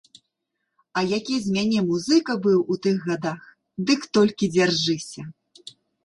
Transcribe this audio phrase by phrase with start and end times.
[0.99, 3.43] А які з мяне музыка быў у тых гадах,
[3.91, 5.27] дык толькі дзяржыся!